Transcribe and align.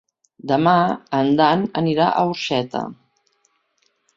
Demà 0.51 0.73
en 1.17 1.29
Dan 1.41 1.67
anirà 1.83 2.09
a 2.09 2.25
Orxeta. 2.33 2.85